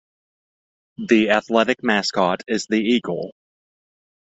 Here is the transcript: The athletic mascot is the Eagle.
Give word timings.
The 0.97 1.29
athletic 1.29 1.83
mascot 1.83 2.41
is 2.47 2.65
the 2.65 2.79
Eagle. 2.81 3.35